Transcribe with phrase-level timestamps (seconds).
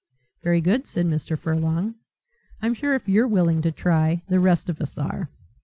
[0.41, 1.37] "Very good," said Mr.
[1.37, 1.93] Furlong,
[2.59, 5.29] "I'm sure if you're willing to try, the rest of us are."